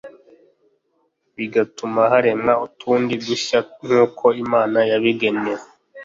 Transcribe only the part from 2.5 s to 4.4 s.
utundi dushya nk’uko